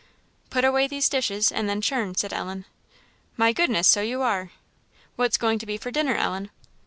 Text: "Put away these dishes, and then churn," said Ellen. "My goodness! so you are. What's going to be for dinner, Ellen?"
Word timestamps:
"Put 0.49 0.65
away 0.65 0.87
these 0.87 1.07
dishes, 1.07 1.51
and 1.51 1.69
then 1.69 1.79
churn," 1.79 2.15
said 2.15 2.33
Ellen. 2.33 2.65
"My 3.37 3.53
goodness! 3.53 3.87
so 3.87 4.01
you 4.01 4.23
are. 4.23 4.49
What's 5.15 5.37
going 5.37 5.59
to 5.59 5.67
be 5.67 5.77
for 5.77 5.91
dinner, 5.91 6.15
Ellen?" 6.15 6.49